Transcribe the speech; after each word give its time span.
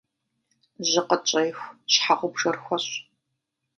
Жьы 0.89 1.01
къытщӏеху, 1.07 1.75
щхьэгъубжэр 1.93 2.55
хуэщӏ. 2.63 2.95